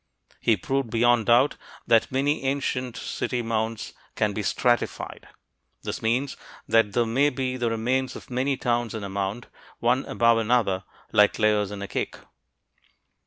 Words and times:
He 0.39 0.57
proved 0.57 0.89
beyond 0.89 1.27
doubt 1.27 1.57
that 1.85 2.11
many 2.11 2.43
ancient 2.43 2.97
city 2.97 3.43
mounds 3.43 3.93
can 4.15 4.33
be 4.33 4.41
stratified. 4.41 5.27
This 5.83 6.01
means 6.01 6.35
that 6.67 6.93
there 6.93 7.05
may 7.05 7.29
be 7.29 7.55
the 7.55 7.69
remains 7.69 8.15
of 8.15 8.31
many 8.31 8.57
towns 8.57 8.95
in 8.95 9.03
a 9.03 9.09
mound, 9.09 9.45
one 9.77 10.03
above 10.05 10.39
another, 10.39 10.85
like 11.11 11.37
layers 11.37 11.69
in 11.69 11.83
a 11.83 11.87
cake. 11.87 12.15